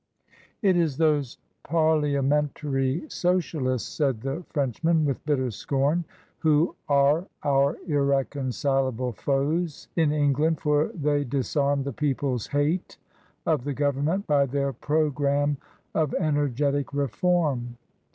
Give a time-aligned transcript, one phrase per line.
[0.63, 6.05] "It is those parliamentary Socialists," said the French man, with bitter scorn,"
[6.39, 12.97] who are our irreconcilable foes in England, for they disarm the people's hate
[13.45, 15.57] of the Government by their programme
[15.93, 17.77] of energetic reform."